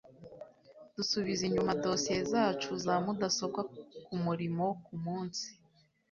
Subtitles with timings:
[0.95, 3.61] Dusubiza inyuma dosiye zacu za mudasobwa
[4.05, 5.47] kumurimo kumunsi